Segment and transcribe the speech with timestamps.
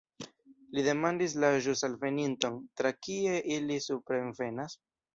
[0.77, 4.81] Li demandis la ĵus alveninton: "Tra kie ili suprenvenas?"